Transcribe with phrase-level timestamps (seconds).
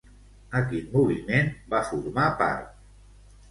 [0.59, 2.75] A quin moviment va formar part?